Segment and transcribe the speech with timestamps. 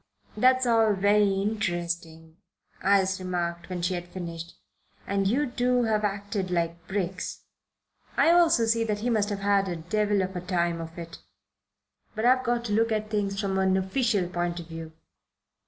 [0.35, 2.37] "That's all very interesting,"
[2.83, 4.55] Ayres remarked when she had finished,
[5.05, 7.43] "and you two have acted like bricks.
[8.17, 11.19] I also see that he must have had a devil of a time of it.
[12.15, 14.93] But I've got to look at things from an official point of view."